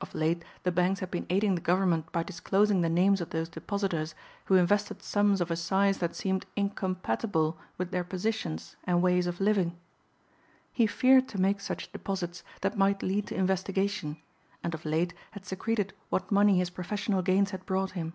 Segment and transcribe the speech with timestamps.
[0.00, 3.50] Of late the banks had been aiding the government by disclosing the names of those
[3.50, 4.14] depositors
[4.46, 9.38] who invested sums of a size that seemed incompatible with their positions and ways of
[9.38, 9.76] living.
[10.72, 14.16] He feared to make such deposits that might lead to investigation
[14.64, 18.14] and of late had secreted what money his professional gains had brought him.